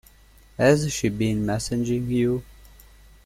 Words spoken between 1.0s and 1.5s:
been